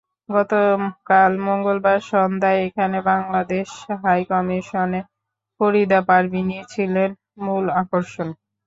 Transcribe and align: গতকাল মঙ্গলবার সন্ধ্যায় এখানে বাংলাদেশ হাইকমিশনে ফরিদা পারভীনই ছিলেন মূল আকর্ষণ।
গতকাল 0.29 1.31
মঙ্গলবার 1.47 1.99
সন্ধ্যায় 2.09 2.59
এখানে 2.67 2.97
বাংলাদেশ 3.11 3.67
হাইকমিশনে 4.01 5.01
ফরিদা 5.59 5.99
পারভীনই 6.09 6.61
ছিলেন 6.73 7.09
মূল 7.43 7.65
আকর্ষণ। 7.81 8.27